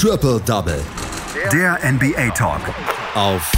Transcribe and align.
Triple 0.00 0.40
Double. 0.46 0.80
Der 1.52 1.76
NBA 1.82 2.30
Talk. 2.30 2.60
Auf 3.16 3.50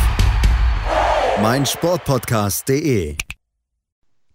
meinsportpodcast.de. 1.43 3.15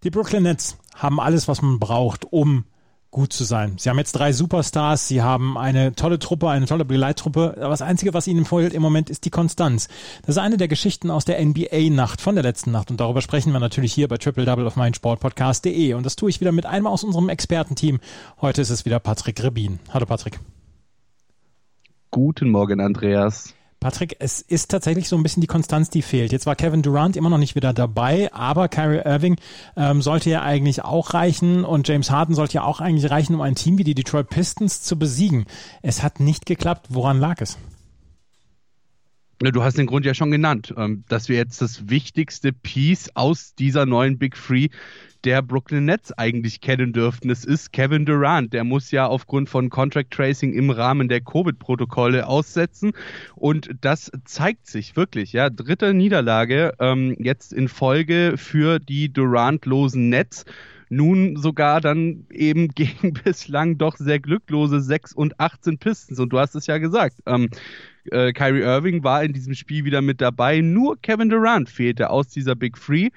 Die 0.03 0.09
Brooklyn 0.11 0.43
Nets 0.43 0.77
haben 0.93 1.19
alles, 1.19 1.47
was 1.47 1.63
man 1.63 1.79
braucht, 1.79 2.31
um 2.31 2.65
gut 3.09 3.33
zu 3.33 3.43
sein. 3.43 3.77
Sie 3.79 3.89
haben 3.89 3.97
jetzt 3.97 4.11
drei 4.11 4.33
Superstars, 4.33 5.07
sie 5.07 5.23
haben 5.23 5.57
eine 5.57 5.95
tolle 5.95 6.19
Truppe, 6.19 6.47
eine 6.47 6.67
tolle 6.67 6.85
Begleittruppe. 6.85 7.55
Aber 7.57 7.69
das 7.69 7.81
Einzige, 7.81 8.13
was 8.13 8.27
ihnen 8.27 8.45
fehlt 8.45 8.75
im 8.75 8.83
Moment, 8.83 9.09
ist 9.09 9.25
die 9.25 9.31
Konstanz. 9.31 9.87
Das 10.27 10.35
ist 10.35 10.41
eine 10.43 10.57
der 10.57 10.67
Geschichten 10.67 11.09
aus 11.09 11.25
der 11.25 11.43
NBA-Nacht, 11.43 12.21
von 12.21 12.35
der 12.35 12.43
letzten 12.43 12.69
Nacht. 12.69 12.91
Und 12.91 12.99
darüber 12.99 13.23
sprechen 13.23 13.51
wir 13.51 13.59
natürlich 13.59 13.95
hier 13.95 14.07
bei 14.07 14.17
Triple 14.17 14.45
Double 14.45 14.67
auf 14.67 14.75
meinsportpodcast.de. 14.75 15.95
Und 15.95 16.05
das 16.05 16.15
tue 16.15 16.29
ich 16.29 16.39
wieder 16.39 16.51
mit 16.51 16.67
einem 16.67 16.85
aus 16.85 17.03
unserem 17.03 17.29
Expertenteam. 17.29 17.99
Heute 18.41 18.61
ist 18.61 18.69
es 18.69 18.85
wieder 18.85 18.99
Patrick 18.99 19.41
Rebin. 19.41 19.79
Hallo 19.91 20.05
Patrick. 20.05 20.39
Guten 22.15 22.49
Morgen, 22.49 22.79
Andreas. 22.79 23.53
Patrick, 23.81 24.15
es 24.19 24.39
ist 24.39 24.71
tatsächlich 24.71 25.09
so 25.09 25.17
ein 25.17 25.23
bisschen 25.23 25.41
die 25.41 25.47
Konstanz, 25.47 25.89
die 25.89 26.01
fehlt. 26.01 26.31
Jetzt 26.31 26.45
war 26.45 26.55
Kevin 26.55 26.81
Durant 26.81 27.17
immer 27.17 27.29
noch 27.29 27.37
nicht 27.37 27.55
wieder 27.55 27.73
dabei, 27.73 28.33
aber 28.33 28.69
Kyrie 28.69 29.01
Irving 29.03 29.35
ähm, 29.75 30.01
sollte 30.01 30.29
ja 30.29 30.41
eigentlich 30.41 30.85
auch 30.85 31.13
reichen 31.13 31.65
und 31.65 31.89
James 31.89 32.09
Harden 32.09 32.33
sollte 32.33 32.53
ja 32.53 32.63
auch 32.63 32.79
eigentlich 32.79 33.11
reichen, 33.11 33.35
um 33.35 33.41
ein 33.41 33.55
Team 33.55 33.77
wie 33.77 33.83
die 33.83 33.95
Detroit 33.95 34.29
Pistons 34.29 34.81
zu 34.81 34.97
besiegen. 34.97 35.45
Es 35.81 36.03
hat 36.03 36.21
nicht 36.21 36.45
geklappt. 36.45 36.87
Woran 36.89 37.19
lag 37.19 37.41
es? 37.41 37.57
Du 39.39 39.63
hast 39.63 39.77
den 39.77 39.85
Grund 39.85 40.05
ja 40.05 40.13
schon 40.13 40.31
genannt, 40.31 40.73
ähm, 40.77 41.03
dass 41.09 41.27
wir 41.27 41.35
jetzt 41.35 41.61
das 41.61 41.89
wichtigste 41.89 42.53
Piece 42.53 43.09
aus 43.15 43.53
dieser 43.53 43.85
neuen 43.85 44.17
Big 44.17 44.37
Free 44.37 44.69
der 45.25 45.41
Brooklyn 45.41 45.83
Nets 45.85 46.13
eigentlich 46.13 46.61
kennen 46.61 46.93
dürften. 46.93 47.29
Es 47.29 47.43
ist 47.43 47.73
Kevin 47.73 48.05
Durant. 48.05 48.53
Der 48.53 48.63
muss 48.63 48.91
ja 48.91 49.07
aufgrund 49.07 49.49
von 49.49 49.69
Contract 49.69 50.11
Tracing 50.11 50.53
im 50.53 50.69
Rahmen 50.69 51.09
der 51.09 51.19
Covid-Protokolle 51.19 52.27
aussetzen. 52.27 52.93
Und 53.35 53.69
das 53.81 54.09
zeigt 54.23 54.67
sich 54.67 54.95
wirklich. 54.95 55.33
Ja, 55.33 55.49
dritte 55.49 55.93
Niederlage 55.93 56.73
ähm, 56.79 57.17
jetzt 57.19 57.51
in 57.51 57.67
Folge 57.67 58.35
für 58.37 58.79
die 58.79 59.11
Durant-losen 59.11 60.07
Nets 60.09 60.45
nun 60.87 61.35
sogar 61.35 61.81
dann 61.81 62.25
eben 62.31 62.67
gegen 62.75 63.13
bislang 63.13 63.77
doch 63.77 63.97
sehr 63.97 64.19
glücklose 64.19 64.79
6 64.79 65.11
und 65.11 65.41
18 65.41 65.77
Pistons. 65.77 66.19
Und 66.19 66.29
du 66.29 66.39
hast 66.39 66.55
es 66.55 66.67
ja 66.67 66.77
gesagt. 66.77 67.17
Ähm, 67.25 67.49
äh, 68.11 68.33
Kyrie 68.33 68.61
Irving 68.61 69.03
war 69.03 69.23
in 69.23 69.33
diesem 69.33 69.53
Spiel 69.53 69.85
wieder 69.85 70.01
mit 70.01 70.21
dabei. 70.21 70.61
Nur 70.61 71.01
Kevin 71.01 71.29
Durant 71.29 71.69
fehlte 71.69 72.09
aus 72.09 72.27
dieser 72.27 72.55
Big 72.55 72.77
Free 72.77 73.09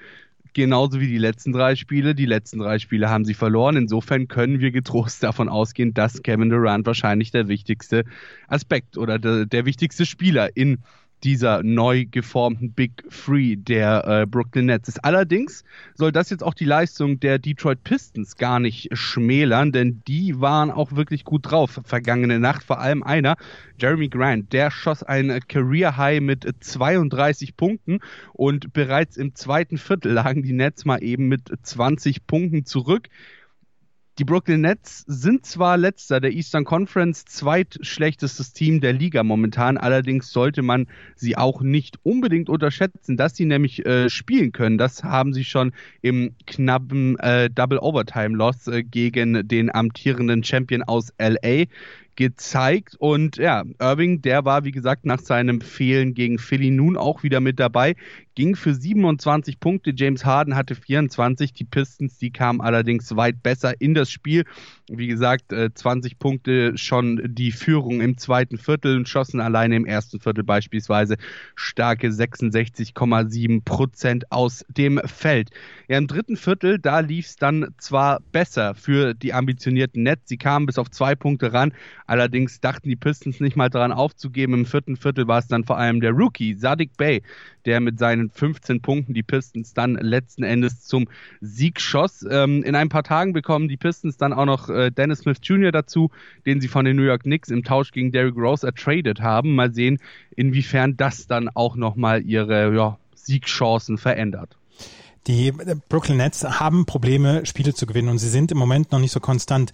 genauso 0.53 0.99
wie 0.99 1.07
die 1.07 1.17
letzten 1.17 1.51
drei 1.51 1.75
Spiele. 1.75 2.15
Die 2.15 2.25
letzten 2.25 2.59
drei 2.59 2.79
Spiele 2.79 3.09
haben 3.09 3.25
sie 3.25 3.33
verloren. 3.33 3.77
Insofern 3.77 4.27
können 4.27 4.59
wir 4.59 4.71
getrost 4.71 5.23
davon 5.23 5.49
ausgehen, 5.49 5.93
dass 5.93 6.21
Kevin 6.23 6.49
Durant 6.49 6.85
wahrscheinlich 6.85 7.31
der 7.31 7.47
wichtigste 7.47 8.03
Aspekt 8.47 8.97
oder 8.97 9.19
der, 9.19 9.45
der 9.45 9.65
wichtigste 9.65 10.05
Spieler 10.05 10.55
in 10.55 10.79
dieser 11.23 11.63
neu 11.63 12.05
geformten 12.05 12.71
Big 12.71 13.03
Three 13.09 13.55
der 13.55 14.05
äh, 14.05 14.25
Brooklyn 14.25 14.67
Nets 14.67 14.89
ist. 14.89 15.03
Allerdings 15.03 15.63
soll 15.93 16.11
das 16.11 16.29
jetzt 16.29 16.43
auch 16.43 16.53
die 16.53 16.65
Leistung 16.65 17.19
der 17.19 17.39
Detroit 17.39 17.83
Pistons 17.83 18.35
gar 18.35 18.59
nicht 18.59 18.89
schmälern, 18.93 19.71
denn 19.71 20.01
die 20.07 20.39
waren 20.39 20.71
auch 20.71 20.93
wirklich 20.93 21.23
gut 21.23 21.51
drauf 21.51 21.81
vergangene 21.83 22.39
Nacht. 22.39 22.63
Vor 22.63 22.79
allem 22.79 23.03
einer, 23.03 23.35
Jeremy 23.79 24.09
Grant, 24.09 24.53
der 24.53 24.71
schoss 24.71 25.03
ein 25.03 25.39
Career 25.47 25.97
High 25.97 26.21
mit 26.21 26.47
32 26.59 27.55
Punkten 27.55 27.99
und 28.33 28.73
bereits 28.73 29.17
im 29.17 29.35
zweiten 29.35 29.77
Viertel 29.77 30.13
lagen 30.13 30.43
die 30.43 30.53
Nets 30.53 30.85
mal 30.85 31.03
eben 31.03 31.27
mit 31.27 31.51
20 31.61 32.25
Punkten 32.27 32.65
zurück. 32.65 33.09
Die 34.19 34.25
Brooklyn 34.25 34.59
Nets 34.59 35.05
sind 35.07 35.45
zwar 35.45 35.77
letzter 35.77 36.19
der 36.19 36.33
Eastern 36.33 36.65
Conference, 36.65 37.23
zweitschlechtestes 37.23 38.51
Team 38.51 38.81
der 38.81 38.91
Liga 38.91 39.23
momentan, 39.23 39.77
allerdings 39.77 40.29
sollte 40.31 40.61
man 40.61 40.87
sie 41.15 41.37
auch 41.37 41.61
nicht 41.61 41.99
unbedingt 42.03 42.49
unterschätzen, 42.49 43.15
dass 43.15 43.37
sie 43.37 43.45
nämlich 43.45 43.85
äh, 43.85 44.09
spielen 44.09 44.51
können. 44.51 44.77
Das 44.77 45.05
haben 45.05 45.31
sie 45.31 45.45
schon 45.45 45.71
im 46.01 46.35
knappen 46.47 47.17
äh, 47.19 47.49
Double 47.49 47.79
Overtime 47.79 48.35
Loss 48.35 48.67
äh, 48.67 48.83
gegen 48.83 49.47
den 49.47 49.73
amtierenden 49.73 50.43
Champion 50.43 50.83
aus 50.83 51.13
LA 51.17 51.67
gezeigt. 52.17 52.97
Und 52.99 53.37
ja, 53.37 53.63
Irving, 53.79 54.21
der 54.21 54.43
war, 54.43 54.65
wie 54.65 54.71
gesagt, 54.71 55.05
nach 55.05 55.21
seinem 55.21 55.61
Fehlen 55.61 56.13
gegen 56.13 56.37
Philly 56.37 56.69
nun 56.69 56.97
auch 56.97 57.23
wieder 57.23 57.39
mit 57.39 57.61
dabei, 57.61 57.95
ging 58.39 58.55
für 58.55 58.73
27 58.73 59.59
Punkte. 59.59 59.91
James 59.93 60.23
Harden 60.23 60.55
hatte 60.55 60.73
24. 60.73 61.51
Die 61.51 61.65
Pistons, 61.65 62.17
die 62.19 62.31
kamen 62.31 62.61
allerdings 62.61 63.13
weit 63.17 63.43
besser 63.43 63.73
in 63.81 63.93
das 63.93 64.09
Spiel. 64.09 64.45
Wie 64.87 65.07
gesagt, 65.07 65.53
20 65.73 66.13
äh, 66.13 66.15
Punkte 66.15 66.77
schon 66.77 67.21
die 67.35 67.51
Führung 67.51 67.99
im 67.99 68.17
zweiten 68.17 68.57
Viertel 68.57 68.95
und 68.95 69.09
schossen 69.09 69.41
alleine 69.41 69.75
im 69.75 69.85
ersten 69.85 70.21
Viertel 70.21 70.45
beispielsweise 70.45 71.17
starke 71.55 72.07
66,7 72.07 73.61
Prozent 73.65 74.31
aus 74.31 74.63
dem 74.69 75.01
Feld. 75.03 75.49
Ja, 75.89 75.97
im 75.97 76.07
dritten 76.07 76.37
Viertel, 76.37 76.79
da 76.79 77.01
lief 77.01 77.25
es 77.25 77.35
dann 77.35 77.67
zwar 77.77 78.21
besser 78.31 78.73
für 78.73 79.15
die 79.15 79.33
ambitionierten 79.33 80.03
Nets. 80.03 80.29
Sie 80.29 80.37
kamen 80.37 80.65
bis 80.65 80.77
auf 80.77 80.89
zwei 80.89 81.13
Punkte 81.13 81.51
ran, 81.51 81.73
Allerdings 82.09 82.59
dachten 82.59 82.89
die 82.89 82.95
Pistons 82.95 83.39
nicht 83.39 83.55
mal 83.55 83.69
daran 83.69 83.91
aufzugeben. 83.91 84.55
Im 84.55 84.65
vierten 84.65 84.95
Viertel 84.95 85.27
war 85.27 85.37
es 85.37 85.47
dann 85.47 85.63
vor 85.63 85.77
allem 85.77 86.01
der 86.01 86.09
Rookie, 86.09 86.55
Sadik 86.55 86.97
Bey, 86.97 87.21
der 87.65 87.81
mit 87.81 87.99
seinen 87.99 88.28
15 88.33 88.81
Punkten 88.81 89.13
die 89.13 89.23
Pistons 89.23 89.73
dann 89.73 89.95
letzten 89.95 90.43
Endes 90.43 90.81
zum 90.81 91.07
Sieg 91.41 91.81
schoss. 91.81 92.25
Ähm, 92.29 92.63
in 92.63 92.75
ein 92.75 92.89
paar 92.89 93.03
Tagen 93.03 93.33
bekommen 93.33 93.67
die 93.67 93.77
Pistons 93.77 94.17
dann 94.17 94.33
auch 94.33 94.45
noch 94.45 94.69
äh, 94.69 94.91
Dennis 94.91 95.19
Smith 95.19 95.39
Jr. 95.41 95.71
dazu, 95.71 96.11
den 96.45 96.61
sie 96.61 96.67
von 96.67 96.85
den 96.85 96.95
New 96.95 97.03
York 97.03 97.23
Knicks 97.23 97.49
im 97.49 97.63
Tausch 97.63 97.91
gegen 97.91 98.11
Derrick 98.11 98.35
Rose 98.35 98.65
ertradet 98.65 99.21
haben. 99.21 99.55
Mal 99.55 99.73
sehen, 99.73 99.99
inwiefern 100.35 100.97
das 100.97 101.27
dann 101.27 101.49
auch 101.49 101.75
nochmal 101.75 102.21
ihre 102.21 102.75
ja, 102.75 102.97
Siegchancen 103.15 103.97
verändert. 103.97 104.58
Die 105.27 105.51
Brooklyn 105.89 106.17
Nets 106.17 106.43
haben 106.43 106.85
Probleme, 106.85 107.45
Spiele 107.45 107.73
zu 107.73 107.85
gewinnen 107.85 108.09
und 108.09 108.17
sie 108.17 108.29
sind 108.29 108.51
im 108.51 108.57
Moment 108.57 108.91
noch 108.91 108.99
nicht 108.99 109.11
so 109.11 109.19
konstant. 109.19 109.71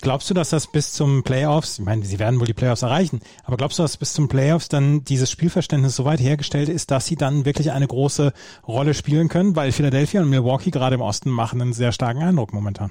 Glaubst 0.00 0.28
du, 0.28 0.34
dass 0.34 0.50
das 0.50 0.70
bis 0.70 0.92
zum 0.92 1.22
Playoffs, 1.22 1.78
ich 1.78 1.84
meine, 1.84 2.04
sie 2.04 2.18
werden 2.18 2.38
wohl 2.38 2.46
die 2.46 2.54
Playoffs 2.54 2.82
erreichen, 2.82 3.20
aber 3.44 3.56
glaubst 3.56 3.78
du, 3.78 3.82
dass 3.82 3.96
bis 3.96 4.12
zum 4.12 4.28
Playoffs 4.28 4.68
dann 4.68 5.04
dieses 5.04 5.30
Spielverständnis 5.30 5.96
so 5.96 6.04
weit 6.04 6.20
hergestellt 6.20 6.68
ist, 6.68 6.90
dass 6.90 7.06
sie 7.06 7.16
dann 7.16 7.44
wirklich 7.44 7.72
eine 7.72 7.86
große 7.86 8.32
Rolle 8.66 8.94
spielen 8.94 9.28
können? 9.28 9.56
Weil 9.56 9.72
Philadelphia 9.72 10.20
und 10.22 10.30
Milwaukee 10.30 10.70
gerade 10.70 10.96
im 10.96 11.00
Osten 11.00 11.30
machen 11.30 11.62
einen 11.62 11.72
sehr 11.72 11.92
starken 11.92 12.22
Eindruck 12.22 12.52
momentan. 12.52 12.90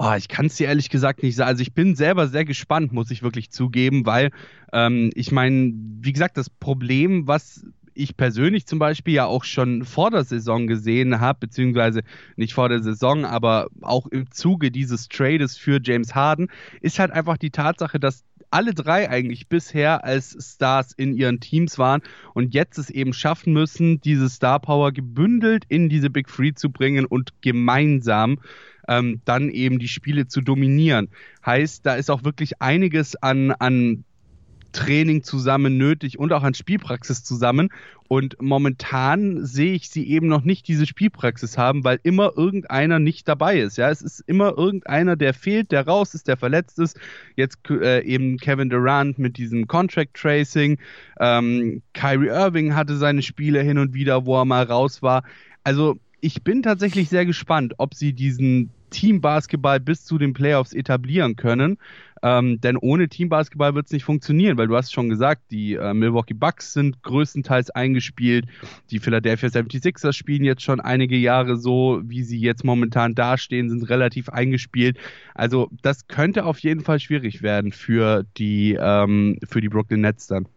Oh, 0.00 0.14
ich 0.16 0.28
kann 0.28 0.46
es 0.46 0.54
dir 0.54 0.68
ehrlich 0.68 0.90
gesagt 0.90 1.24
nicht 1.24 1.34
sagen. 1.34 1.48
Also 1.48 1.62
ich 1.62 1.74
bin 1.74 1.96
selber 1.96 2.28
sehr 2.28 2.44
gespannt, 2.44 2.92
muss 2.92 3.10
ich 3.10 3.22
wirklich 3.22 3.50
zugeben, 3.50 4.06
weil 4.06 4.30
ähm, 4.72 5.10
ich 5.14 5.32
meine, 5.32 5.72
wie 5.74 6.12
gesagt, 6.12 6.36
das 6.36 6.48
Problem, 6.48 7.26
was 7.26 7.66
ich 7.98 8.16
persönlich 8.16 8.66
zum 8.66 8.78
Beispiel 8.78 9.14
ja 9.14 9.26
auch 9.26 9.44
schon 9.44 9.84
vor 9.84 10.10
der 10.10 10.24
Saison 10.24 10.66
gesehen 10.66 11.20
habe, 11.20 11.40
beziehungsweise 11.40 12.02
nicht 12.36 12.54
vor 12.54 12.68
der 12.68 12.82
Saison, 12.82 13.24
aber 13.24 13.68
auch 13.82 14.06
im 14.06 14.30
Zuge 14.30 14.70
dieses 14.70 15.08
Trades 15.08 15.56
für 15.56 15.80
James 15.82 16.14
Harden, 16.14 16.48
ist 16.80 16.98
halt 16.98 17.10
einfach 17.10 17.36
die 17.36 17.50
Tatsache, 17.50 17.98
dass 17.98 18.24
alle 18.50 18.72
drei 18.72 19.10
eigentlich 19.10 19.48
bisher 19.48 20.04
als 20.04 20.36
Stars 20.40 20.92
in 20.92 21.14
ihren 21.14 21.40
Teams 21.40 21.78
waren 21.78 22.00
und 22.34 22.54
jetzt 22.54 22.78
es 22.78 22.88
eben 22.88 23.12
schaffen 23.12 23.52
müssen, 23.52 24.00
diese 24.00 24.28
Star 24.30 24.60
Power 24.60 24.92
gebündelt 24.92 25.64
in 25.68 25.88
diese 25.88 26.08
Big 26.08 26.28
Three 26.28 26.54
zu 26.54 26.70
bringen 26.70 27.04
und 27.04 27.32
gemeinsam 27.42 28.38
ähm, 28.88 29.20
dann 29.24 29.50
eben 29.50 29.78
die 29.78 29.88
Spiele 29.88 30.28
zu 30.28 30.40
dominieren. 30.40 31.08
Heißt, 31.44 31.84
da 31.84 31.94
ist 31.94 32.10
auch 32.10 32.24
wirklich 32.24 32.62
einiges 32.62 33.16
an, 33.16 33.50
an 33.52 34.04
Training 34.72 35.22
zusammen 35.22 35.76
nötig 35.76 36.18
und 36.18 36.32
auch 36.32 36.42
an 36.42 36.54
Spielpraxis 36.54 37.24
zusammen. 37.24 37.70
Und 38.08 38.40
momentan 38.40 39.44
sehe 39.44 39.74
ich 39.74 39.90
sie 39.90 40.08
eben 40.08 40.28
noch 40.28 40.42
nicht 40.42 40.66
diese 40.66 40.86
Spielpraxis 40.86 41.58
haben, 41.58 41.84
weil 41.84 42.00
immer 42.02 42.32
irgendeiner 42.36 42.98
nicht 42.98 43.28
dabei 43.28 43.60
ist. 43.60 43.76
Ja, 43.76 43.90
es 43.90 44.00
ist 44.00 44.20
immer 44.20 44.56
irgendeiner, 44.56 45.16
der 45.16 45.34
fehlt, 45.34 45.72
der 45.72 45.86
raus 45.86 46.14
ist, 46.14 46.26
der 46.26 46.38
verletzt 46.38 46.78
ist. 46.78 46.98
Jetzt 47.36 47.58
äh, 47.70 48.02
eben 48.04 48.38
Kevin 48.38 48.70
Durant 48.70 49.18
mit 49.18 49.36
diesem 49.36 49.66
Contract 49.66 50.14
Tracing. 50.14 50.78
Ähm, 51.20 51.82
Kyrie 51.92 52.28
Irving 52.28 52.74
hatte 52.74 52.96
seine 52.96 53.22
Spiele 53.22 53.62
hin 53.62 53.78
und 53.78 53.92
wieder, 53.92 54.24
wo 54.24 54.40
er 54.40 54.46
mal 54.46 54.64
raus 54.64 55.02
war. 55.02 55.22
Also 55.64 55.98
ich 56.20 56.42
bin 56.42 56.62
tatsächlich 56.62 57.08
sehr 57.08 57.26
gespannt, 57.26 57.74
ob 57.78 57.94
sie 57.94 58.12
diesen 58.12 58.70
Teambasketball 58.90 59.80
bis 59.80 60.04
zu 60.04 60.18
den 60.18 60.32
Playoffs 60.32 60.72
etablieren 60.72 61.36
können. 61.36 61.78
Ähm, 62.22 62.60
denn 62.60 62.76
ohne 62.76 63.08
Teambasketball 63.08 63.74
wird 63.74 63.86
es 63.86 63.92
nicht 63.92 64.04
funktionieren, 64.04 64.58
weil 64.58 64.66
du 64.66 64.76
hast 64.76 64.92
schon 64.92 65.08
gesagt, 65.08 65.42
die 65.50 65.74
äh, 65.74 65.94
Milwaukee 65.94 66.34
Bucks 66.34 66.72
sind 66.72 67.02
größtenteils 67.02 67.70
eingespielt. 67.70 68.46
Die 68.90 68.98
Philadelphia 68.98 69.48
76ers 69.48 70.12
spielen 70.12 70.44
jetzt 70.44 70.62
schon 70.62 70.80
einige 70.80 71.16
Jahre 71.16 71.56
so, 71.56 72.00
wie 72.02 72.24
sie 72.24 72.38
jetzt 72.38 72.64
momentan 72.64 73.14
dastehen, 73.14 73.70
sind 73.70 73.88
relativ 73.88 74.28
eingespielt. 74.28 74.98
Also 75.34 75.70
das 75.82 76.08
könnte 76.08 76.44
auf 76.44 76.58
jeden 76.58 76.80
Fall 76.80 76.98
schwierig 76.98 77.42
werden 77.42 77.72
für 77.72 78.24
die, 78.36 78.76
ähm, 78.80 79.38
für 79.48 79.60
die 79.60 79.68
Brooklyn 79.68 80.00
Nets 80.00 80.26
dann. 80.26 80.48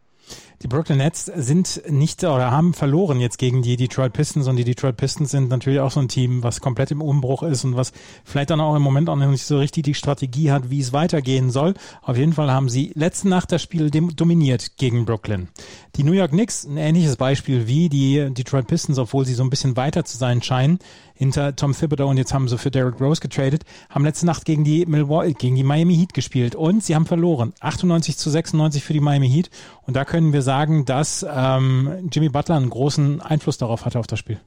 Die 0.64 0.68
Brooklyn 0.68 1.00
Nets 1.00 1.26
sind 1.26 1.82
nicht 1.90 2.24
oder 2.24 2.52
haben 2.52 2.76
verloren 2.76 3.20
jetzt 3.20 3.40
gegen 3.40 3.64
die 3.64 3.78
Detroit 3.78 4.14
Pistons 4.14 4.48
und 4.48 4.58
die 4.58 4.64
Detroit 4.64 4.96
Pistons 4.96 5.32
sind 5.32 5.50
natürlich 5.50 5.80
auch 5.80 5.90
so 5.90 6.00
ein 6.00 6.08
Team, 6.08 6.44
was 6.44 6.62
komplett 6.62 6.92
im 6.92 7.02
Umbruch 7.02 7.42
ist 7.42 7.64
und 7.64 7.76
was 7.76 7.92
vielleicht 8.24 8.52
dann 8.52 8.62
auch 8.62 8.76
im 8.76 8.84
Moment 8.84 9.10
auch 9.10 9.16
noch 9.16 9.32
nicht 9.32 9.44
so 9.44 9.58
richtig 9.58 9.84
die 9.84 9.96
Strategie 9.96 10.52
hat, 10.52 10.70
wie 10.70 10.80
es 10.80 10.94
weitergehen 10.94 11.50
soll. 11.50 11.74
Auf 12.04 12.16
jeden 12.16 12.34
Fall 12.34 12.52
haben 12.52 12.70
sie 12.70 12.92
letzte 12.94 13.28
Nacht 13.28 13.52
das 13.52 13.64
Spiel 13.64 13.90
dominiert 13.90 14.78
gegen 14.78 15.06
Brooklyn. 15.06 15.48
Die 15.96 16.04
New 16.04 16.14
York 16.14 16.32
Knicks, 16.32 16.66
ein 16.66 16.78
ähnliches 16.78 17.16
Beispiel 17.16 17.66
wie 17.66 17.90
die 17.90 18.32
Detroit 18.32 18.68
Pistons, 18.68 19.00
obwohl 19.00 19.26
sie 19.26 19.34
so 19.34 19.44
ein 19.44 19.50
bisschen 19.50 19.76
weiter 19.76 20.06
zu 20.06 20.18
sein 20.18 20.44
scheinen, 20.44 20.78
hinter 21.22 21.56
Tom 21.56 21.74
Thibodeau 21.74 22.10
und 22.10 22.18
jetzt 22.18 22.34
haben 22.34 22.48
sie 22.48 22.58
für 22.58 22.72
Derrick 22.72 23.00
Rose 23.00 23.22
getradet, 23.22 23.64
haben 23.90 24.06
letzte 24.06 24.26
Nacht 24.26 24.46
gegen 24.46 24.64
die 24.64 24.86
Milwaukee, 24.86 25.34
gegen 25.34 25.56
die 25.56 25.64
Miami 25.64 25.96
Heat 25.96 26.14
gespielt 26.14 26.56
und 26.56 26.84
sie 26.84 26.96
haben 26.96 27.06
verloren. 27.06 27.54
98 27.60 28.18
zu 28.18 28.30
96 28.30 28.84
für 28.84 28.94
die 28.94 29.02
Miami 29.02 29.30
Heat. 29.30 29.50
Und 29.86 29.96
da 29.96 30.06
können 30.06 30.21
wir 30.34 30.42
sagen, 30.42 30.86
dass 30.86 31.26
ähm, 31.30 32.10
Jimmy 32.12 32.30
Butler 32.30 32.58
einen 32.58 32.70
großen 32.70 33.22
Einfluss 33.22 33.58
darauf 33.58 33.86
hatte 33.86 34.00
auf 34.00 34.08
das 34.08 34.20
Spiel 34.20 34.40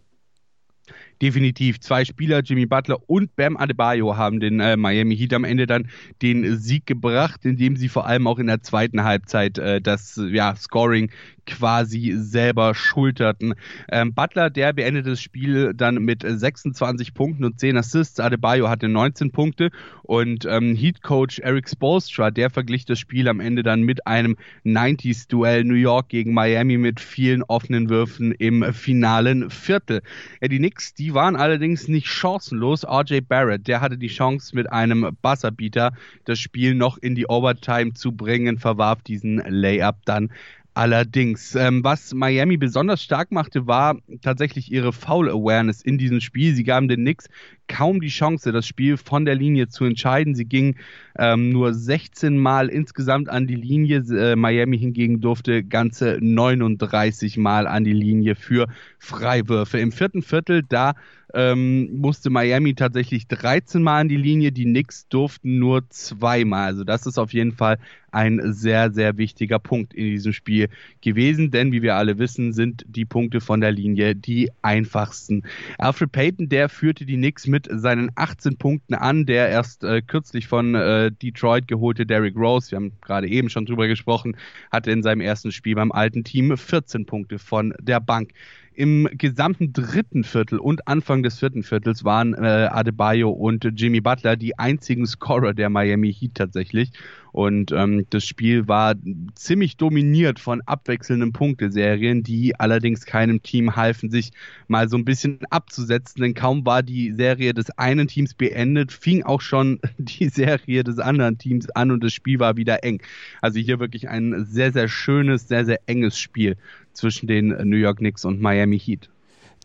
definitiv. 1.22 1.80
Zwei 1.80 2.04
Spieler, 2.04 2.40
Jimmy 2.40 2.66
Butler 2.66 2.98
und 3.06 3.34
Bam 3.36 3.56
Adebayo, 3.56 4.16
haben 4.16 4.40
den 4.40 4.60
äh, 4.60 4.76
Miami 4.76 5.16
Heat 5.16 5.32
am 5.32 5.44
Ende 5.44 5.66
dann 5.66 5.88
den 6.22 6.58
Sieg 6.58 6.86
gebracht, 6.86 7.44
indem 7.44 7.76
sie 7.76 7.88
vor 7.88 8.06
allem 8.06 8.26
auch 8.26 8.38
in 8.38 8.46
der 8.46 8.62
zweiten 8.62 9.04
Halbzeit 9.04 9.58
äh, 9.58 9.80
das 9.80 10.20
ja, 10.30 10.54
Scoring 10.56 11.10
quasi 11.46 12.14
selber 12.16 12.74
schulterten. 12.74 13.54
Ähm, 13.90 14.14
Butler, 14.14 14.50
der 14.50 14.72
beendet 14.72 15.06
das 15.06 15.20
Spiel 15.20 15.72
dann 15.74 15.96
mit 15.96 16.24
26 16.26 17.14
Punkten 17.14 17.44
und 17.44 17.58
10 17.58 17.76
Assists. 17.76 18.20
Adebayo 18.20 18.68
hatte 18.68 18.88
19 18.88 19.30
Punkte 19.30 19.70
und 20.02 20.44
ähm, 20.44 20.74
Heat 20.74 21.02
Coach 21.02 21.38
Eric 21.38 21.68
Spolstra, 21.68 22.30
der 22.30 22.50
verglich 22.50 22.84
das 22.84 22.98
Spiel 22.98 23.28
am 23.28 23.40
Ende 23.40 23.62
dann 23.62 23.82
mit 23.82 24.06
einem 24.06 24.36
90s-Duell 24.64 25.64
New 25.64 25.74
York 25.74 26.08
gegen 26.08 26.34
Miami 26.34 26.76
mit 26.76 27.00
vielen 27.00 27.42
offenen 27.42 27.88
Würfen 27.88 28.32
im 28.32 28.72
finalen 28.72 29.50
Viertel. 29.50 30.02
Ja, 30.40 30.48
die 30.48 30.58
Knicks, 30.58 30.94
die 30.94 31.14
waren 31.14 31.36
allerdings 31.36 31.88
nicht 31.88 32.08
chancenlos. 32.08 32.84
RJ 32.84 33.20
Barrett, 33.20 33.66
der 33.66 33.80
hatte 33.80 33.96
die 33.98 34.08
Chance 34.08 34.54
mit 34.54 34.70
einem 34.70 35.16
Buzzerbeater 35.22 35.92
das 36.24 36.38
Spiel 36.38 36.74
noch 36.74 36.98
in 36.98 37.14
die 37.14 37.26
Overtime 37.26 37.94
zu 37.94 38.12
bringen, 38.12 38.58
verwarf 38.58 39.02
diesen 39.02 39.42
Layup 39.46 39.96
dann 40.04 40.30
Allerdings, 40.76 41.54
ähm, 41.54 41.84
was 41.84 42.12
Miami 42.12 42.56
besonders 42.56 43.00
stark 43.00 43.30
machte, 43.30 43.68
war 43.68 43.96
tatsächlich 44.22 44.72
ihre 44.72 44.92
Foul 44.92 45.30
Awareness 45.30 45.80
in 45.80 45.98
diesem 45.98 46.20
Spiel. 46.20 46.52
Sie 46.56 46.64
gaben 46.64 46.88
den 46.88 47.00
Knicks 47.00 47.28
kaum 47.68 48.00
die 48.00 48.08
Chance, 48.08 48.52
das 48.52 48.66
Spiel 48.66 48.96
von 48.96 49.24
der 49.24 49.34
Linie 49.34 49.68
zu 49.68 49.84
entscheiden. 49.84 50.34
Sie 50.34 50.44
gingen 50.44 50.76
ähm, 51.18 51.50
nur 51.50 51.74
16 51.74 52.36
Mal 52.38 52.68
insgesamt 52.68 53.28
an 53.28 53.46
die 53.46 53.54
Linie. 53.54 54.04
Äh, 54.10 54.36
Miami 54.36 54.78
hingegen 54.78 55.20
durfte 55.20 55.64
ganze 55.64 56.18
39 56.20 57.36
Mal 57.36 57.66
an 57.66 57.84
die 57.84 57.92
Linie 57.92 58.34
für 58.34 58.66
Freiwürfe. 58.98 59.78
Im 59.78 59.92
vierten 59.92 60.22
Viertel, 60.22 60.62
da 60.68 60.94
ähm, 61.34 61.98
musste 62.00 62.30
Miami 62.30 62.74
tatsächlich 62.74 63.26
13 63.26 63.82
Mal 63.82 64.02
an 64.02 64.08
die 64.08 64.16
Linie, 64.16 64.52
die 64.52 64.64
Knicks 64.64 65.08
durften 65.08 65.58
nur 65.58 65.88
zweimal. 65.90 66.66
Also 66.66 66.84
das 66.84 67.06
ist 67.06 67.18
auf 67.18 67.32
jeden 67.32 67.52
Fall 67.52 67.78
ein 68.12 68.40
sehr, 68.52 68.92
sehr 68.92 69.16
wichtiger 69.18 69.58
Punkt 69.58 69.92
in 69.92 70.04
diesem 70.04 70.32
Spiel 70.32 70.68
gewesen, 71.00 71.50
denn 71.50 71.72
wie 71.72 71.82
wir 71.82 71.96
alle 71.96 72.18
wissen, 72.18 72.52
sind 72.52 72.84
die 72.86 73.04
Punkte 73.04 73.40
von 73.40 73.60
der 73.60 73.72
Linie 73.72 74.14
die 74.14 74.50
einfachsten. 74.62 75.42
Alfred 75.78 76.12
Payton, 76.12 76.48
der 76.48 76.68
führte 76.68 77.04
die 77.04 77.16
Knicks 77.16 77.48
mit 77.48 77.53
seinen 77.70 78.10
18 78.14 78.56
Punkten 78.56 78.94
an, 78.94 79.26
der 79.26 79.48
erst 79.48 79.84
äh, 79.84 80.02
kürzlich 80.02 80.46
von 80.46 80.74
äh, 80.74 81.10
Detroit 81.10 81.68
geholte 81.68 82.06
Derrick 82.06 82.36
Rose, 82.36 82.70
wir 82.70 82.76
haben 82.76 82.92
gerade 83.00 83.28
eben 83.28 83.48
schon 83.48 83.66
drüber 83.66 83.86
gesprochen, 83.86 84.36
hatte 84.70 84.90
in 84.90 85.02
seinem 85.02 85.20
ersten 85.20 85.52
Spiel 85.52 85.74
beim 85.74 85.92
alten 85.92 86.24
Team 86.24 86.56
14 86.56 87.06
Punkte 87.06 87.38
von 87.38 87.74
der 87.80 88.00
Bank. 88.00 88.32
Im 88.76 89.08
gesamten 89.12 89.72
dritten 89.72 90.24
Viertel 90.24 90.58
und 90.58 90.88
Anfang 90.88 91.22
des 91.22 91.38
vierten 91.38 91.62
Viertels 91.62 92.02
waren 92.02 92.34
äh, 92.34 92.68
Adebayo 92.70 93.30
und 93.30 93.68
Jimmy 93.76 94.00
Butler 94.00 94.36
die 94.36 94.58
einzigen 94.58 95.06
Scorer 95.06 95.54
der 95.54 95.70
Miami 95.70 96.12
Heat 96.12 96.34
tatsächlich. 96.34 96.90
Und 97.30 97.72
ähm, 97.72 98.06
das 98.10 98.24
Spiel 98.24 98.68
war 98.68 98.94
ziemlich 99.34 99.76
dominiert 99.76 100.38
von 100.38 100.60
abwechselnden 100.66 101.32
Punkteserien, 101.32 102.22
die 102.22 102.58
allerdings 102.60 103.06
keinem 103.06 103.42
Team 103.42 103.74
halfen, 103.74 104.08
sich 104.08 104.30
mal 104.68 104.88
so 104.88 104.96
ein 104.96 105.04
bisschen 105.04 105.40
abzusetzen. 105.50 106.22
Denn 106.22 106.34
kaum 106.34 106.64
war 106.64 106.84
die 106.84 107.12
Serie 107.12 107.52
des 107.52 107.70
einen 107.70 108.06
Teams 108.06 108.34
beendet, 108.34 108.92
fing 108.92 109.24
auch 109.24 109.40
schon 109.40 109.80
die 109.98 110.28
Serie 110.28 110.84
des 110.84 111.00
anderen 111.00 111.38
Teams 111.38 111.70
an 111.70 111.90
und 111.90 112.04
das 112.04 112.12
Spiel 112.12 112.38
war 112.38 112.56
wieder 112.56 112.84
eng. 112.84 113.02
Also 113.40 113.58
hier 113.58 113.80
wirklich 113.80 114.08
ein 114.08 114.44
sehr, 114.44 114.72
sehr 114.72 114.86
schönes, 114.86 115.48
sehr, 115.48 115.64
sehr 115.64 115.80
enges 115.86 116.16
Spiel 116.16 116.56
zwischen 116.94 117.26
den 117.26 117.48
New 117.68 117.76
York 117.76 117.98
Knicks 117.98 118.24
und 118.24 118.40
Miami 118.40 118.78
Heat. 118.78 119.10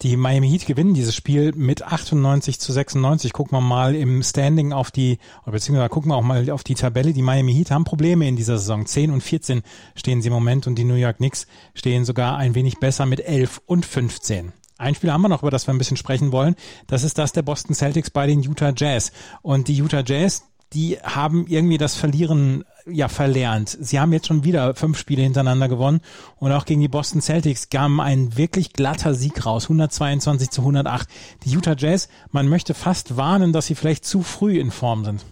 Die 0.01 0.15
Miami 0.15 0.49
Heat 0.49 0.65
gewinnen 0.65 0.93
dieses 0.93 1.13
Spiel 1.13 1.51
mit 1.53 1.83
98 1.83 2.57
zu 2.59 2.71
96. 2.71 3.33
Gucken 3.33 3.57
wir 3.57 3.61
mal 3.61 3.95
im 3.95 4.23
Standing 4.23 4.71
auf 4.71 4.91
die, 4.91 5.17
beziehungsweise 5.45 5.89
gucken 5.89 6.11
wir 6.11 6.15
auch 6.15 6.23
mal 6.23 6.49
auf 6.51 6.63
die 6.63 6.75
Tabelle. 6.75 7.11
Die 7.11 7.21
Miami 7.21 7.53
Heat 7.53 7.71
haben 7.71 7.83
Probleme 7.83 8.25
in 8.25 8.37
dieser 8.37 8.57
Saison. 8.57 8.85
10 8.85 9.11
und 9.11 9.21
14 9.21 9.61
stehen 9.95 10.21
sie 10.21 10.29
im 10.29 10.33
Moment 10.33 10.67
und 10.67 10.75
die 10.75 10.85
New 10.85 10.95
York 10.95 11.17
Knicks 11.17 11.47
stehen 11.73 12.05
sogar 12.05 12.37
ein 12.37 12.55
wenig 12.55 12.79
besser 12.79 13.05
mit 13.05 13.19
11 13.19 13.61
und 13.65 13.85
15. 13.85 14.53
Ein 14.77 14.95
Spiel 14.95 15.11
haben 15.11 15.21
wir 15.21 15.27
noch, 15.27 15.41
über 15.41 15.51
das 15.51 15.67
wir 15.67 15.73
ein 15.73 15.77
bisschen 15.77 15.97
sprechen 15.97 16.31
wollen. 16.31 16.55
Das 16.87 17.03
ist 17.03 17.17
das 17.17 17.33
der 17.33 17.41
Boston 17.41 17.75
Celtics 17.75 18.09
bei 18.09 18.25
den 18.25 18.41
Utah 18.41 18.71
Jazz. 18.73 19.11
Und 19.41 19.67
die 19.67 19.75
Utah 19.75 20.03
Jazz, 20.05 20.45
die 20.73 20.97
haben 21.01 21.47
irgendwie 21.47 21.77
das 21.77 21.95
Verlieren 21.95 22.63
ja 22.85 23.07
verlernt. 23.07 23.77
Sie 23.79 23.99
haben 23.99 24.13
jetzt 24.13 24.27
schon 24.27 24.43
wieder 24.43 24.75
fünf 24.75 24.97
Spiele 24.97 25.21
hintereinander 25.21 25.67
gewonnen 25.67 26.01
und 26.37 26.51
auch 26.51 26.65
gegen 26.65 26.81
die 26.81 26.87
Boston 26.87 27.21
Celtics 27.21 27.69
kam 27.69 27.99
ein 27.99 28.37
wirklich 28.37 28.73
glatter 28.73 29.13
Sieg 29.13 29.45
raus, 29.45 29.65
122 29.65 30.49
zu 30.49 30.61
108. 30.61 31.07
Die 31.45 31.51
Utah 31.51 31.75
Jazz, 31.77 32.09
man 32.31 32.47
möchte 32.47 32.73
fast 32.73 33.17
warnen, 33.17 33.53
dass 33.53 33.67
sie 33.67 33.75
vielleicht 33.75 34.05
zu 34.05 34.21
früh 34.21 34.59
in 34.59 34.71
Form 34.71 35.05
sind. 35.05 35.25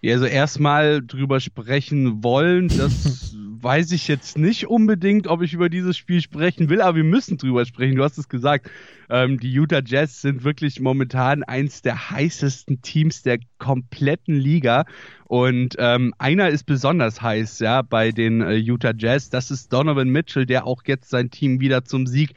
Ja, 0.00 0.14
also 0.14 0.26
erstmal 0.26 1.02
drüber 1.02 1.40
sprechen 1.40 2.22
wollen, 2.22 2.68
das 2.68 3.34
weiß 3.62 3.92
ich 3.92 4.08
jetzt 4.08 4.38
nicht 4.38 4.66
unbedingt, 4.66 5.26
ob 5.26 5.42
ich 5.42 5.52
über 5.52 5.68
dieses 5.68 5.96
Spiel 5.96 6.20
sprechen 6.20 6.68
will, 6.68 6.80
aber 6.80 6.96
wir 6.96 7.04
müssen 7.04 7.38
drüber 7.38 7.64
sprechen. 7.64 7.96
Du 7.96 8.04
hast 8.04 8.18
es 8.18 8.28
gesagt. 8.28 8.70
Ähm, 9.10 9.38
die 9.38 9.52
Utah 9.52 9.80
Jazz 9.84 10.20
sind 10.20 10.44
wirklich 10.44 10.80
momentan 10.80 11.42
eins 11.42 11.82
der 11.82 12.10
heißesten 12.10 12.82
Teams 12.82 13.22
der 13.22 13.38
kompletten 13.58 14.34
Liga. 14.34 14.84
Und 15.24 15.76
ähm, 15.78 16.14
einer 16.18 16.48
ist 16.48 16.64
besonders 16.64 17.22
heiß, 17.22 17.58
ja, 17.60 17.82
bei 17.82 18.12
den 18.12 18.40
äh, 18.40 18.54
Utah 18.54 18.92
Jazz. 18.96 19.30
Das 19.30 19.50
ist 19.50 19.72
Donovan 19.72 20.08
Mitchell, 20.08 20.46
der 20.46 20.66
auch 20.66 20.82
jetzt 20.86 21.10
sein 21.10 21.30
Team 21.30 21.60
wieder 21.60 21.84
zum 21.84 22.06
Sieg 22.06 22.34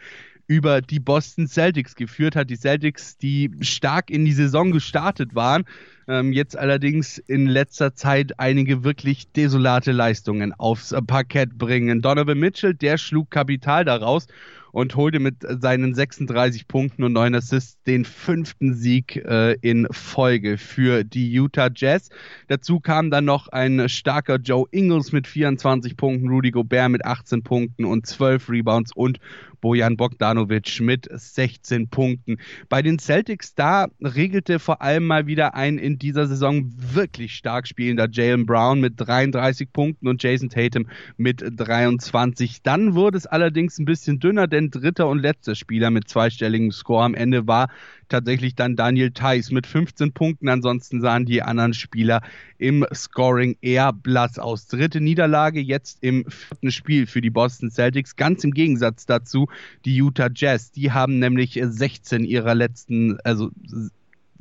über 0.51 0.81
die 0.81 0.99
Boston 0.99 1.47
Celtics 1.47 1.95
geführt 1.95 2.35
hat. 2.35 2.49
Die 2.49 2.57
Celtics, 2.57 3.15
die 3.17 3.51
stark 3.61 4.09
in 4.09 4.25
die 4.25 4.33
Saison 4.33 4.71
gestartet 4.71 5.33
waren, 5.33 5.63
ähm, 6.09 6.33
jetzt 6.33 6.57
allerdings 6.57 7.19
in 7.19 7.47
letzter 7.47 7.95
Zeit 7.95 8.37
einige 8.37 8.83
wirklich 8.83 9.31
desolate 9.31 9.93
Leistungen 9.93 10.51
aufs 10.51 10.93
Parkett 11.07 11.57
bringen. 11.57 12.01
Donovan 12.01 12.37
Mitchell, 12.37 12.73
der 12.73 12.97
schlug 12.97 13.31
Kapital 13.31 13.85
daraus 13.85 14.27
und 14.73 14.95
holte 14.95 15.19
mit 15.19 15.35
seinen 15.61 15.93
36 15.93 16.67
Punkten 16.67 17.03
und 17.03 17.13
9 17.13 17.35
Assists 17.35 17.81
den 17.83 18.05
fünften 18.05 18.73
Sieg 18.73 19.17
äh, 19.17 19.53
in 19.61 19.87
Folge 19.91 20.57
für 20.57 21.03
die 21.03 21.31
Utah 21.31 21.69
Jazz. 21.73 22.09
Dazu 22.47 22.79
kam 22.79 23.11
dann 23.11 23.25
noch 23.25 23.47
ein 23.49 23.89
starker 23.89 24.37
Joe 24.37 24.65
Ingles 24.71 25.11
mit 25.11 25.27
24 25.27 25.97
Punkten, 25.97 26.29
Rudy 26.29 26.51
Gobert 26.51 26.89
mit 26.89 27.05
18 27.05 27.43
Punkten 27.43 27.85
und 27.85 28.05
12 28.05 28.49
Rebounds 28.49 28.91
und 28.93 29.19
Bojan 29.61 29.95
Bogdanovic 29.95 30.81
mit 30.81 31.07
16 31.09 31.87
Punkten. 31.89 32.37
Bei 32.67 32.81
den 32.81 32.99
Celtics, 32.99 33.55
da 33.55 33.87
regelte 34.01 34.59
vor 34.59 34.81
allem 34.81 35.05
mal 35.05 35.27
wieder 35.27 35.55
ein 35.55 35.77
in 35.77 35.97
dieser 35.97 36.27
Saison 36.27 36.71
wirklich 36.75 37.35
stark 37.35 37.67
spielender 37.67 38.09
Jalen 38.11 38.45
Brown 38.45 38.81
mit 38.81 38.95
33 38.97 39.71
Punkten 39.71 40.07
und 40.07 40.21
Jason 40.21 40.49
Tatum 40.49 40.87
mit 41.17 41.43
23. 41.43 42.63
Dann 42.63 42.95
wurde 42.95 43.17
es 43.17 43.27
allerdings 43.27 43.77
ein 43.77 43.85
bisschen 43.85 44.19
dünner, 44.19 44.47
denn 44.47 44.71
dritter 44.71 45.07
und 45.07 45.19
letzter 45.19 45.55
Spieler 45.55 45.91
mit 45.91 46.09
zweistelligem 46.09 46.71
Score 46.71 47.03
am 47.03 47.13
Ende 47.13 47.47
war 47.47 47.69
tatsächlich 48.11 48.55
dann 48.55 48.75
Daniel 48.75 49.11
Theiss 49.11 49.51
mit 49.51 49.65
15 49.65 50.13
Punkten. 50.13 50.49
Ansonsten 50.49 51.01
sahen 51.01 51.25
die 51.25 51.41
anderen 51.41 51.73
Spieler 51.73 52.21
im 52.57 52.85
Scoring 52.93 53.57
eher 53.61 53.91
blass 53.93 54.37
aus. 54.37 54.67
Dritte 54.67 55.01
Niederlage 55.01 55.59
jetzt 55.59 56.03
im 56.03 56.25
vierten 56.27 56.71
Spiel 56.71 57.07
für 57.07 57.21
die 57.21 57.29
Boston 57.31 57.71
Celtics. 57.71 58.15
Ganz 58.15 58.43
im 58.43 58.51
Gegensatz 58.51 59.05
dazu 59.05 59.47
die 59.85 59.95
Utah 59.95 60.29
Jazz. 60.33 60.71
Die 60.71 60.91
haben 60.91 61.19
nämlich 61.19 61.59
16 61.61 62.23
ihrer 62.23 62.53
letzten, 62.53 63.19
also 63.21 63.49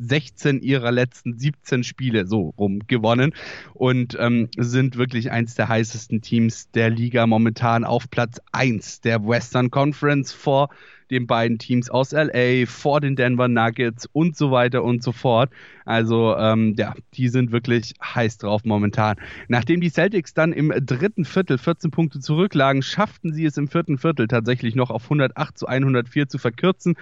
16 0.01 0.63
ihrer 0.63 0.91
letzten 0.91 1.39
17 1.39 1.85
Spiele 1.85 2.27
so 2.27 2.55
rum 2.59 2.81
gewonnen 2.87 3.35
und 3.75 4.17
ähm, 4.19 4.49
sind 4.57 4.97
wirklich 4.97 5.31
eins 5.31 5.55
der 5.55 5.69
heißesten 5.69 6.23
Teams 6.23 6.71
der 6.71 6.91
Liga 6.91 7.27
momentan 7.27 7.85
auf 7.85 8.09
Platz 8.11 8.41
1 8.53 9.03
der 9.03 9.27
Western 9.27 9.71
Conference 9.71 10.33
vor 10.33 10.71
den 11.11 11.27
beiden 11.27 11.59
Teams 11.59 11.91
aus 11.91 12.13
LA, 12.13 12.67
vor 12.67 13.01
den 13.01 13.17
Denver 13.17 13.49
Nuggets 13.49 14.09
und 14.13 14.37
so 14.37 14.51
weiter 14.51 14.85
und 14.85 15.03
so 15.03 15.13
fort. 15.13 15.51
Also 15.85 16.37
ähm, 16.37 16.75
ja, 16.79 16.95
die 17.15 17.29
sind 17.29 17.51
wirklich 17.51 17.95
heiß 18.03 18.39
drauf 18.39 18.63
momentan. 18.65 19.17
Nachdem 19.49 19.81
die 19.81 19.91
Celtics 19.91 20.35
dann 20.35 20.53
im 20.53 20.73
dritten 20.87 21.25
Viertel 21.25 21.59
14 21.59 21.91
Punkte 21.91 22.21
zurücklagen, 22.21 22.83
schafften 22.83 23.33
sie 23.33 23.45
es 23.45 23.57
im 23.57 23.67
vierten 23.67 23.99
Viertel 23.99 24.29
tatsächlich 24.29 24.77
noch 24.77 24.91
auf 24.91 25.05
108 25.05 25.59
zu 25.59 25.67
104 25.67 26.29
zu 26.29 26.39
verkürzen. 26.39 26.97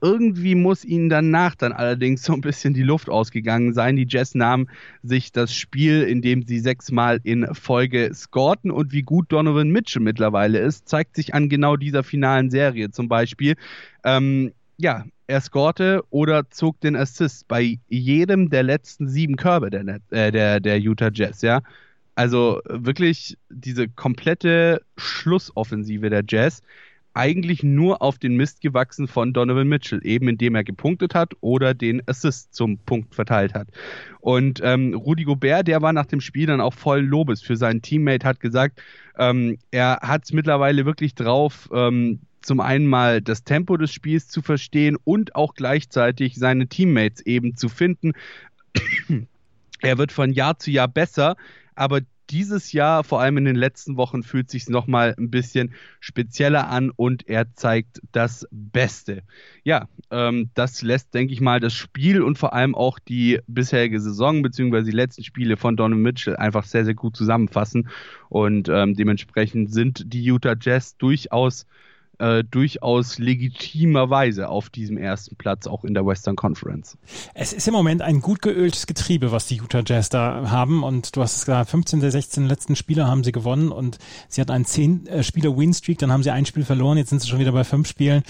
Irgendwie 0.00 0.54
muss 0.54 0.84
ihnen 0.84 1.08
danach 1.08 1.56
dann 1.56 1.72
allerdings 1.72 2.22
so 2.22 2.32
ein 2.32 2.40
bisschen 2.40 2.72
die 2.72 2.84
Luft 2.84 3.08
ausgegangen 3.08 3.72
sein. 3.74 3.96
Die 3.96 4.06
Jazz 4.08 4.36
nahmen 4.36 4.68
sich 5.02 5.32
das 5.32 5.52
Spiel, 5.52 6.02
in 6.02 6.22
dem 6.22 6.42
sie 6.42 6.60
sechsmal 6.60 7.18
in 7.24 7.52
Folge 7.52 8.12
scorten 8.14 8.70
und 8.70 8.92
wie 8.92 9.02
gut 9.02 9.32
Donovan 9.32 9.70
Mitchell 9.70 10.02
mittlerweile 10.02 10.60
ist, 10.60 10.88
zeigt 10.88 11.16
sich 11.16 11.34
an 11.34 11.48
genau 11.48 11.74
dieser 11.74 12.04
finalen 12.04 12.50
Serie 12.50 12.92
zum 12.92 13.08
Beispiel. 13.08 13.47
Ähm, 14.04 14.52
ja, 14.76 15.04
er 15.26 15.40
scorte 15.40 16.02
oder 16.10 16.48
zog 16.50 16.80
den 16.80 16.96
Assist 16.96 17.48
bei 17.48 17.78
jedem 17.88 18.50
der 18.50 18.62
letzten 18.62 19.08
sieben 19.08 19.36
Körbe 19.36 19.70
der, 19.70 20.00
äh, 20.10 20.32
der, 20.32 20.60
der 20.60 20.80
Utah 20.80 21.10
Jazz, 21.12 21.42
ja. 21.42 21.60
Also 22.14 22.60
wirklich 22.68 23.38
diese 23.48 23.88
komplette 23.88 24.82
Schlussoffensive 24.96 26.10
der 26.10 26.24
Jazz 26.26 26.62
eigentlich 27.14 27.64
nur 27.64 28.00
auf 28.00 28.18
den 28.18 28.36
Mist 28.36 28.60
gewachsen 28.60 29.08
von 29.08 29.32
Donovan 29.32 29.68
Mitchell, 29.68 30.00
eben 30.04 30.28
indem 30.28 30.54
er 30.54 30.62
gepunktet 30.62 31.14
hat 31.14 31.32
oder 31.40 31.74
den 31.74 32.00
Assist 32.06 32.54
zum 32.54 32.78
Punkt 32.78 33.14
verteilt 33.14 33.54
hat. 33.54 33.68
Und 34.20 34.60
ähm, 34.62 34.94
Rudi 34.94 35.24
Gobert, 35.24 35.66
der 35.66 35.82
war 35.82 35.92
nach 35.92 36.06
dem 36.06 36.20
Spiel 36.20 36.46
dann 36.46 36.60
auch 36.60 36.74
voll 36.74 37.00
Lobes 37.00 37.42
für 37.42 37.56
seinen 37.56 37.82
Teammate, 37.82 38.26
hat 38.26 38.38
gesagt, 38.38 38.80
ähm, 39.18 39.58
er 39.72 39.98
hat 40.02 40.24
es 40.24 40.32
mittlerweile 40.32 40.86
wirklich 40.86 41.16
drauf, 41.16 41.68
ähm, 41.72 42.20
zum 42.42 42.60
einen 42.60 42.86
mal 42.86 43.20
das 43.20 43.44
Tempo 43.44 43.76
des 43.76 43.92
Spiels 43.92 44.28
zu 44.28 44.42
verstehen 44.42 44.96
und 45.04 45.34
auch 45.34 45.54
gleichzeitig 45.54 46.36
seine 46.36 46.68
Teammates 46.68 47.24
eben 47.26 47.56
zu 47.56 47.68
finden. 47.68 48.12
er 49.80 49.98
wird 49.98 50.12
von 50.12 50.32
Jahr 50.32 50.58
zu 50.58 50.70
Jahr 50.70 50.88
besser, 50.88 51.36
aber 51.74 52.00
dieses 52.30 52.72
Jahr, 52.72 53.04
vor 53.04 53.20
allem 53.20 53.38
in 53.38 53.44
den 53.44 53.56
letzten 53.56 53.96
Wochen, 53.96 54.22
fühlt 54.22 54.50
sich 54.50 54.68
noch 54.68 54.86
mal 54.86 55.14
ein 55.16 55.30
bisschen 55.30 55.72
spezieller 56.00 56.68
an 56.68 56.90
und 56.90 57.26
er 57.28 57.54
zeigt 57.54 58.00
das 58.12 58.46
Beste. 58.50 59.22
Ja, 59.64 59.88
ähm, 60.10 60.50
das 60.54 60.82
lässt, 60.82 61.14
denke 61.14 61.32
ich 61.32 61.40
mal, 61.40 61.60
das 61.60 61.74
Spiel 61.74 62.22
und 62.22 62.38
vor 62.38 62.52
allem 62.52 62.74
auch 62.74 62.98
die 62.98 63.40
bisherige 63.46 64.00
Saison 64.00 64.42
bzw. 64.42 64.82
die 64.82 64.90
letzten 64.90 65.24
Spiele 65.24 65.56
von 65.56 65.76
Donovan 65.76 66.02
Mitchell 66.02 66.36
einfach 66.36 66.64
sehr, 66.64 66.84
sehr 66.84 66.94
gut 66.94 67.16
zusammenfassen 67.16 67.88
und 68.28 68.68
ähm, 68.68 68.94
dementsprechend 68.94 69.72
sind 69.72 70.12
die 70.12 70.22
Utah 70.22 70.56
Jazz 70.60 70.96
durchaus 70.98 71.66
äh, 72.18 72.44
durchaus 72.44 73.18
legitimerweise 73.18 74.48
auf 74.48 74.70
diesem 74.70 74.96
ersten 74.98 75.36
Platz 75.36 75.66
auch 75.66 75.84
in 75.84 75.94
der 75.94 76.06
Western 76.06 76.36
Conference. 76.36 76.96
Es 77.34 77.52
ist 77.52 77.68
im 77.68 77.74
Moment 77.74 78.02
ein 78.02 78.20
gut 78.20 78.42
geöltes 78.42 78.86
Getriebe, 78.86 79.32
was 79.32 79.46
die 79.46 79.56
Utah 79.56 79.82
Jazz 79.84 80.08
da 80.08 80.50
haben 80.50 80.82
und 80.82 81.16
du 81.16 81.22
hast 81.22 81.36
es 81.36 81.44
gesagt, 81.46 81.70
15 81.70 82.00
der 82.00 82.10
16 82.10 82.46
letzten 82.46 82.76
Spieler 82.76 83.06
haben 83.06 83.24
sie 83.24 83.32
gewonnen 83.32 83.70
und 83.70 83.98
sie 84.28 84.40
hatten 84.40 84.52
einen 84.52 84.64
10 84.64 85.06
äh, 85.06 85.22
dann 85.98 86.12
haben 86.12 86.22
sie 86.22 86.30
ein 86.30 86.46
Spiel 86.46 86.64
verloren, 86.64 86.98
jetzt 86.98 87.10
sind 87.10 87.20
sie 87.20 87.28
schon 87.28 87.38
wieder 87.38 87.52
bei 87.52 87.64
fünf 87.64 87.88
Spielen. 87.88 88.22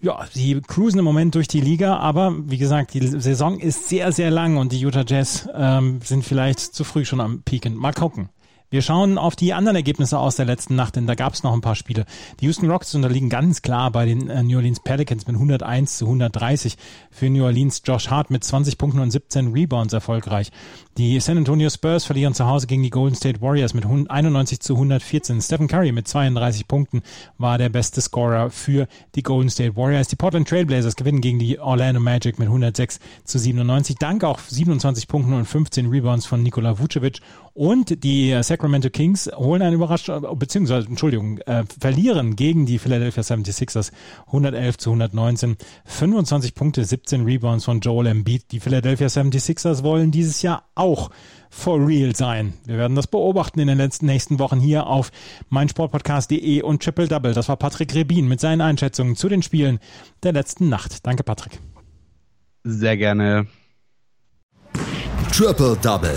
Ja, 0.00 0.26
sie 0.32 0.60
cruisen 0.60 0.98
im 0.98 1.04
Moment 1.04 1.36
durch 1.36 1.46
die 1.46 1.60
Liga, 1.60 1.96
aber 1.98 2.34
wie 2.50 2.58
gesagt, 2.58 2.92
die 2.92 3.06
Saison 3.06 3.60
ist 3.60 3.88
sehr, 3.88 4.10
sehr 4.10 4.32
lang 4.32 4.56
und 4.56 4.72
die 4.72 4.80
Utah 4.80 5.04
Jazz 5.06 5.48
ähm, 5.54 6.00
sind 6.02 6.24
vielleicht 6.24 6.58
zu 6.58 6.82
früh 6.82 7.04
schon 7.04 7.20
am 7.20 7.42
Pieken. 7.42 7.76
Mal 7.76 7.92
gucken. 7.92 8.28
Wir 8.72 8.80
schauen 8.80 9.18
auf 9.18 9.36
die 9.36 9.52
anderen 9.52 9.76
Ergebnisse 9.76 10.18
aus 10.18 10.36
der 10.36 10.46
letzten 10.46 10.76
Nacht, 10.76 10.96
denn 10.96 11.06
da 11.06 11.14
gab 11.14 11.34
es 11.34 11.42
noch 11.42 11.52
ein 11.52 11.60
paar 11.60 11.74
Spiele. 11.74 12.06
Die 12.40 12.46
Houston 12.46 12.70
Rockets 12.70 12.94
unterliegen 12.94 13.28
ganz 13.28 13.60
klar 13.60 13.90
bei 13.90 14.06
den 14.06 14.30
äh, 14.30 14.42
New 14.42 14.56
Orleans 14.56 14.80
Pelicans 14.80 15.26
mit 15.26 15.36
101 15.36 15.98
zu 15.98 16.06
130. 16.06 16.78
Für 17.10 17.28
New 17.28 17.44
Orleans 17.44 17.82
Josh 17.84 18.08
Hart 18.08 18.30
mit 18.30 18.42
20 18.42 18.78
Punkten 18.78 19.00
und 19.00 19.10
17 19.10 19.52
Rebounds 19.52 19.92
erfolgreich. 19.92 20.52
Die 20.96 21.20
San 21.20 21.36
Antonio 21.36 21.68
Spurs 21.68 22.06
verlieren 22.06 22.32
zu 22.32 22.46
Hause 22.46 22.66
gegen 22.66 22.82
die 22.82 22.88
Golden 22.88 23.14
State 23.14 23.42
Warriors 23.42 23.74
mit 23.74 23.84
91 23.84 24.60
zu 24.60 24.72
114. 24.72 25.42
Stephen 25.42 25.68
Curry 25.68 25.92
mit 25.92 26.08
32 26.08 26.66
Punkten 26.66 27.02
war 27.36 27.58
der 27.58 27.68
beste 27.68 28.00
Scorer 28.00 28.48
für 28.48 28.88
die 29.14 29.22
Golden 29.22 29.50
State 29.50 29.76
Warriors. 29.76 30.08
Die 30.08 30.16
Portland 30.16 30.48
Trailblazers 30.48 30.96
gewinnen 30.96 31.20
gegen 31.20 31.38
die 31.38 31.58
Orlando 31.58 32.00
Magic 32.00 32.38
mit 32.38 32.48
106 32.48 33.00
zu 33.24 33.38
97. 33.38 33.96
Dank 33.96 34.24
auch 34.24 34.38
27 34.38 35.08
Punkten 35.08 35.34
und 35.34 35.44
15 35.44 35.90
Rebounds 35.90 36.24
von 36.24 36.42
Nikola 36.42 36.78
Vucevic. 36.78 37.20
Und 37.54 38.02
die 38.02 38.38
Sacramento 38.42 38.88
Kings 38.88 39.30
holen 39.34 39.60
einen 39.60 39.74
Überraschung, 39.74 40.26
beziehungsweise, 40.38 40.88
Entschuldigung, 40.88 41.38
äh, 41.38 41.64
verlieren 41.78 42.34
gegen 42.34 42.64
die 42.64 42.78
Philadelphia 42.78 43.22
76ers 43.22 43.92
111 44.26 44.78
zu 44.78 44.90
119. 44.90 45.56
25 45.84 46.54
Punkte, 46.54 46.82
17 46.84 47.24
Rebounds 47.24 47.66
von 47.66 47.80
Joel 47.80 48.06
Embiid. 48.06 48.52
Die 48.52 48.60
Philadelphia 48.60 49.08
76ers 49.08 49.82
wollen 49.82 50.10
dieses 50.10 50.40
Jahr 50.40 50.64
auch 50.74 51.10
for 51.50 51.86
real 51.86 52.16
sein. 52.16 52.54
Wir 52.64 52.78
werden 52.78 52.96
das 52.96 53.06
beobachten 53.06 53.60
in 53.60 53.68
den 53.68 53.76
letzten 53.76 54.06
nächsten 54.06 54.38
Wochen 54.38 54.58
hier 54.58 54.86
auf 54.86 55.12
meinsportpodcast.de 55.50 56.62
und 56.62 56.82
Triple 56.82 57.08
Double. 57.08 57.34
Das 57.34 57.50
war 57.50 57.58
Patrick 57.58 57.94
Rebin 57.94 58.28
mit 58.28 58.40
seinen 58.40 58.62
Einschätzungen 58.62 59.14
zu 59.14 59.28
den 59.28 59.42
Spielen 59.42 59.78
der 60.22 60.32
letzten 60.32 60.70
Nacht. 60.70 61.06
Danke, 61.06 61.22
Patrick. 61.22 61.60
Sehr 62.64 62.96
gerne. 62.96 63.46
Triple 65.30 65.76
Double. 65.82 66.16